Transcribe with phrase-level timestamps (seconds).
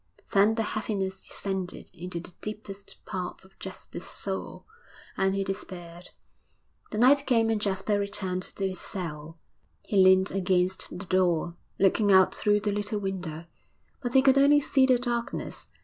[0.33, 4.65] Then the heaviness descended into the deepest parts of Jasper's soul,
[5.15, 6.09] and he despaired.
[6.89, 9.37] The night came and Jasper returned to his cell....
[9.83, 13.45] He leant against the door, looking out through the little window,
[14.01, 15.67] but he could only see the darkness.